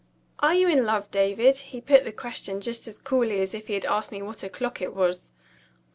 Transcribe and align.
"Are 0.39 0.55
you 0.55 0.67
in 0.67 0.83
love, 0.83 1.11
David?" 1.11 1.57
He 1.57 1.79
put 1.79 2.05
the 2.05 2.11
question 2.11 2.59
just 2.59 2.87
as 2.87 2.97
coolly 2.97 3.39
as 3.39 3.53
if 3.53 3.67
he 3.67 3.75
had 3.75 3.85
asked 3.85 4.11
me 4.11 4.23
what 4.23 4.41
o'clock 4.41 4.81
it 4.81 4.95
was. 4.95 5.31